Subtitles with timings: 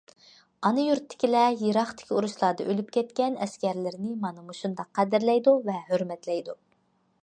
[0.69, 6.63] ئانا يۇرتتىكىلەر يىراقتىكى ئۇرۇشلاردا ئۆلۈپ كەتكەن ئەسكەرلىرىنى مانا مۇشۇنداق قەدىرلەيدۇ ۋە ھۆرمەتلەيدۇ.